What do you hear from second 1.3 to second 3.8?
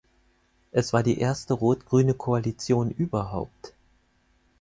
rot-grüne Koalition überhaupt.